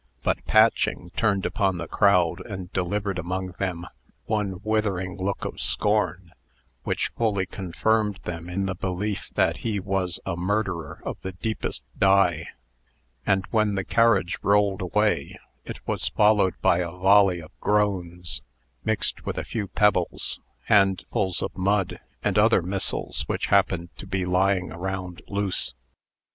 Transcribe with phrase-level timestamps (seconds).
[0.23, 3.85] But Patching turned upon the crowd, and delivered among them
[4.25, 6.31] one withering look of scorn,
[6.81, 11.83] which fully confirmed them in the belief that he was a murderer of the deepest
[11.95, 12.47] dye.
[13.27, 18.41] And when the carriage rolled away, it was followed by a volley of groans,
[18.83, 24.25] mixed with a few pebbles, handfuls of mud, and other missiles which happened to be
[24.25, 25.75] lying around loose.